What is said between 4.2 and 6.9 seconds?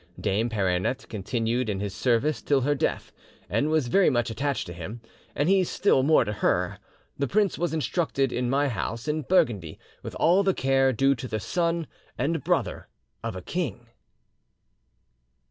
attached to him, and he still more to her.